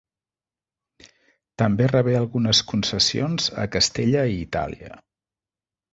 [1.63, 4.99] També rebé algunes concessions a Castella i Itàlia.